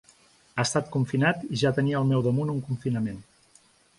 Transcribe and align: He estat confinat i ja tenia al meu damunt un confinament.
He 0.53 0.63
estat 0.63 0.87
confinat 0.95 1.43
i 1.49 1.59
ja 1.63 1.73
tenia 1.79 1.99
al 2.01 2.09
meu 2.13 2.25
damunt 2.29 2.53
un 2.57 2.65
confinament. 2.71 3.23